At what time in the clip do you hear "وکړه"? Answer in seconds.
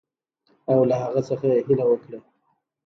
1.87-2.19